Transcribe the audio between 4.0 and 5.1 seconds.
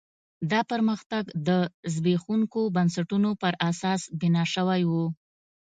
بنا شوی و.